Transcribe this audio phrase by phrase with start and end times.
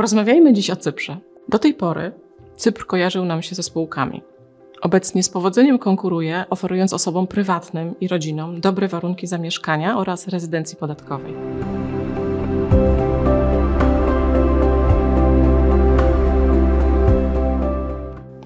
[0.00, 1.16] Porozmawiajmy dziś o Cyprze.
[1.48, 2.12] Do tej pory
[2.56, 4.22] Cypr kojarzył nam się ze spółkami.
[4.82, 11.34] Obecnie z powodzeniem konkuruje, oferując osobom prywatnym i rodzinom dobre warunki zamieszkania oraz rezydencji podatkowej.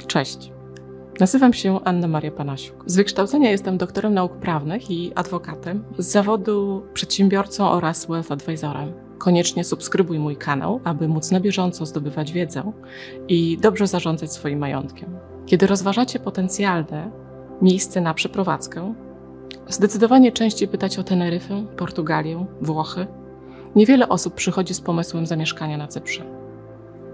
[0.06, 0.52] Cześć.
[1.20, 2.84] Nazywam się Anna Maria Panasiuk.
[2.86, 9.03] Z wykształcenia jestem doktorem nauk prawnych i adwokatem, z zawodu przedsiębiorcą oraz wealth advisorem.
[9.18, 12.72] Koniecznie subskrybuj mój kanał, aby móc na bieżąco zdobywać wiedzę
[13.28, 15.08] i dobrze zarządzać swoim majątkiem.
[15.46, 17.10] Kiedy rozważacie potencjalne
[17.62, 18.94] miejsce na przeprowadzkę,
[19.68, 23.06] zdecydowanie częściej pytać o Teneryfę, Portugalię, Włochy.
[23.76, 26.24] Niewiele osób przychodzi z pomysłem zamieszkania na Cyprze.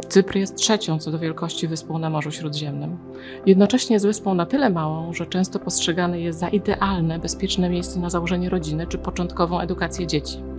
[0.08, 2.98] Cypr jest trzecią co do wielkości wyspą na Morzu Śródziemnym.
[3.46, 8.10] Jednocześnie jest wyspą na tyle małą, że często postrzegany jest za idealne, bezpieczne miejsce na
[8.10, 10.49] założenie rodziny czy początkową edukację dzieci.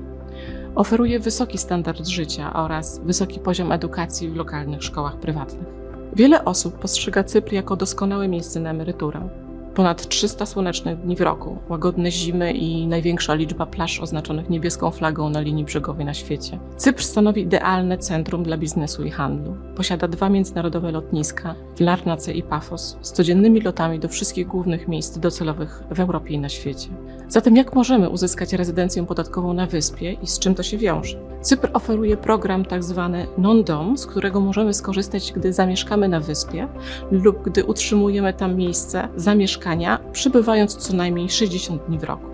[0.76, 5.68] Oferuje wysoki standard życia oraz wysoki poziom edukacji w lokalnych szkołach prywatnych.
[6.16, 9.30] Wiele osób postrzega Cypr jako doskonałe miejsce na emeryturę.
[9.76, 15.30] Ponad 300 słonecznych dni w roku, łagodne zimy i największa liczba plaż oznaczonych niebieską flagą
[15.30, 16.60] na linii brzegowej na świecie.
[16.78, 19.56] Cypr stanowi idealne centrum dla biznesu i handlu.
[19.76, 25.18] Posiada dwa międzynarodowe lotniska w Larnace i Pafos z codziennymi lotami do wszystkich głównych miejsc
[25.18, 26.90] docelowych w Europie i na świecie.
[27.28, 31.31] Zatem jak możemy uzyskać rezydencję podatkową na wyspie i z czym to się wiąże?
[31.42, 33.10] Cypr oferuje program tzw.
[33.14, 36.68] Tak non-dom, z którego możemy skorzystać, gdy zamieszkamy na wyspie
[37.12, 42.26] lub gdy utrzymujemy tam miejsce zamieszkania, przybywając co najmniej 60 dni w roku.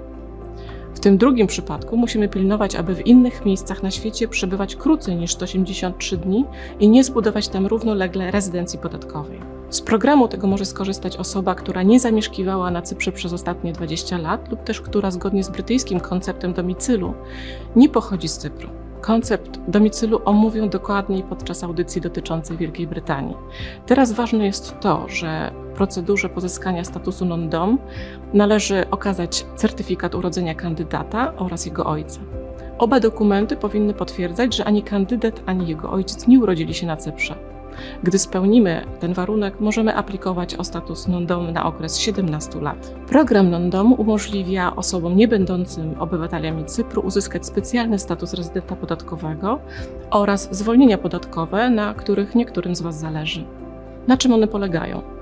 [0.94, 5.32] W tym drugim przypadku musimy pilnować, aby w innych miejscach na świecie przebywać krócej niż
[5.32, 6.46] 183 dni
[6.80, 9.40] i nie zbudować tam równolegle rezydencji podatkowej.
[9.70, 14.52] Z programu tego może skorzystać osoba, która nie zamieszkiwała na Cyprze przez ostatnie 20 lat
[14.52, 17.14] lub też która zgodnie z brytyjskim konceptem domicylu
[17.76, 18.87] nie pochodzi z Cypru.
[19.02, 23.36] Koncept domicylu omówią dokładniej podczas audycji dotyczącej Wielkiej Brytanii.
[23.86, 27.78] Teraz ważne jest to, że procedurze pozyskania statusu non-dom
[28.34, 32.20] należy okazać certyfikat urodzenia kandydata oraz jego ojca.
[32.78, 37.57] Oba dokumenty powinny potwierdzać, że ani kandydat, ani jego ojciec nie urodzili się na Cyprze.
[38.04, 42.94] Gdy spełnimy ten warunek, możemy aplikować o status non-dom na okres 17 lat.
[43.08, 49.60] Program non-dom umożliwia osobom niebędącym obywatelami Cypru uzyskać specjalny status rezydenta podatkowego
[50.12, 53.44] oraz zwolnienia podatkowe, na których niektórym z Was zależy.
[54.08, 55.17] Na czym one polegają?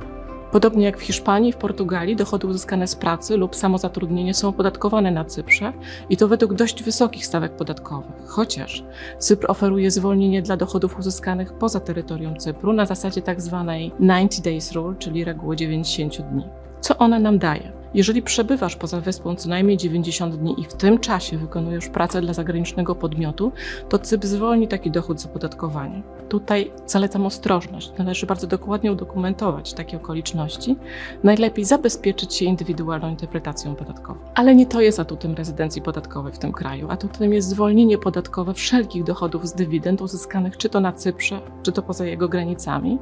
[0.51, 5.25] Podobnie jak w Hiszpanii, w Portugalii dochody uzyskane z pracy lub samozatrudnienie są opodatkowane na
[5.25, 5.73] Cyprze
[6.09, 8.25] i to według dość wysokich stawek podatkowych.
[8.27, 8.83] Chociaż
[9.19, 13.65] Cypr oferuje zwolnienie dla dochodów uzyskanych poza terytorium Cypru na zasadzie tzw.
[13.67, 16.43] Tak 90 days rule, czyli reguły 90 dni.
[16.81, 17.84] Co ona nam daje?
[17.95, 22.33] Jeżeli przebywasz poza wyspą co najmniej 90 dni i w tym czasie wykonujesz pracę dla
[22.33, 23.51] zagranicznego podmiotu,
[23.89, 26.01] to CYP zwolni taki dochód z opodatkowania.
[26.29, 27.91] Tutaj zalecam ostrożność.
[27.97, 30.75] Należy bardzo dokładnie udokumentować takie okoliczności.
[31.23, 34.19] Najlepiej zabezpieczyć się indywidualną interpretacją podatkową.
[34.33, 36.87] Ale nie to jest atutem rezydencji podatkowej w tym kraju.
[36.89, 41.81] Atutem jest zwolnienie podatkowe wszelkich dochodów z dywidend uzyskanych czy to na Cyprze, czy to
[41.81, 42.97] poza jego granicami.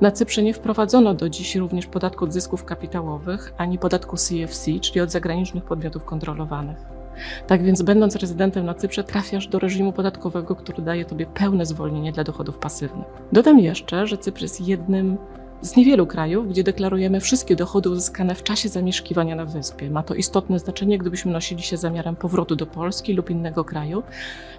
[0.00, 5.00] Na Cyprze nie wprowadzono do dziś również podatku od zysków kapitałowych ani podatku CFC, czyli
[5.00, 6.98] od zagranicznych podmiotów kontrolowanych.
[7.46, 12.12] Tak więc, będąc rezydentem na Cyprze, trafiasz do reżimu podatkowego, który daje tobie pełne zwolnienie
[12.12, 13.06] dla dochodów pasywnych.
[13.32, 15.18] Dodam jeszcze, że Cypr jest jednym
[15.60, 19.90] z niewielu krajów, gdzie deklarujemy wszystkie dochody uzyskane w czasie zamieszkiwania na wyspie.
[19.90, 24.02] Ma to istotne znaczenie, gdybyśmy nosili się zamiarem powrotu do Polski lub innego kraju,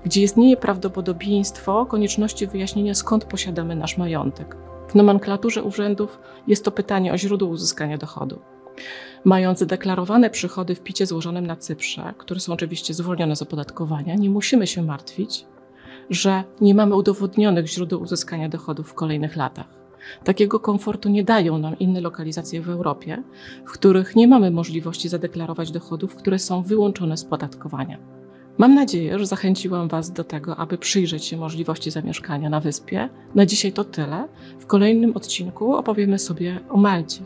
[0.06, 4.56] gdzie istnieje prawdopodobieństwo konieczności wyjaśnienia, skąd posiadamy nasz majątek.
[4.90, 8.40] W nomenklaturze urzędów jest to pytanie o źródło uzyskania dochodu
[9.26, 14.30] mając zadeklarowane przychody w picie złożonym na Cyprze, które są oczywiście zwolnione z opodatkowania, nie
[14.30, 15.46] musimy się martwić,
[16.10, 19.80] że nie mamy udowodnionych źródeł uzyskania dochodów w kolejnych latach.
[20.24, 23.24] Takiego komfortu nie dają nam inne lokalizacje w Europie,
[23.66, 27.98] w których nie mamy możliwości zadeklarować dochodów, które są wyłączone z podatkowania.
[28.58, 33.10] Mam nadzieję, że zachęciłam Was do tego, aby przyjrzeć się możliwości zamieszkania na wyspie.
[33.36, 34.28] Na dzisiaj to tyle.
[34.60, 37.22] W kolejnym odcinku opowiemy sobie o Malcie.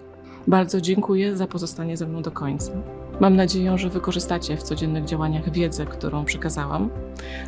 [0.48, 2.72] Bardzo dziękuję za pozostanie ze mną do końca.
[3.20, 6.90] Mam nadzieję, że wykorzystacie w codziennych działaniach wiedzę, którą przekazałam.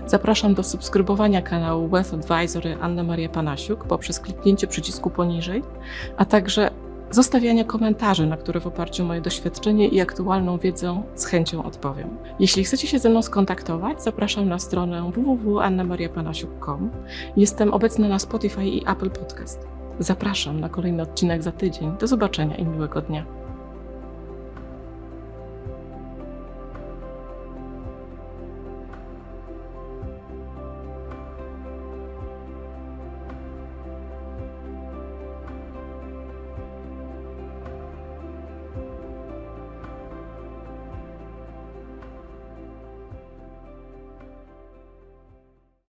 [0.07, 5.63] Zapraszam do subskrybowania kanału Wealth Advisory Anna Maria Panasiuk poprzez kliknięcie przycisku poniżej,
[6.17, 6.71] a także
[7.11, 12.17] zostawiania komentarzy, na które w oparciu o moje doświadczenie i aktualną wiedzę z chęcią odpowiem.
[12.39, 16.91] Jeśli chcecie się ze mną skontaktować, zapraszam na stronę www.annamariapanasiuk.com.
[17.37, 19.67] Jestem obecna na Spotify i Apple Podcast.
[19.99, 21.97] Zapraszam na kolejny odcinek za tydzień.
[21.99, 23.25] Do zobaczenia i miłego dnia.